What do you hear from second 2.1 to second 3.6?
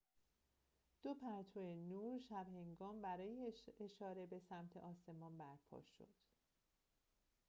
شب‌هنگام برای